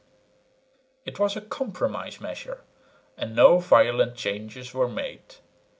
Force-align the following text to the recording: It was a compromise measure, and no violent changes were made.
It 1.05 1.19
was 1.19 1.35
a 1.35 1.41
compromise 1.41 2.19
measure, 2.19 2.63
and 3.17 3.35
no 3.35 3.59
violent 3.59 4.15
changes 4.15 4.73
were 4.73 4.89
made. 4.89 5.35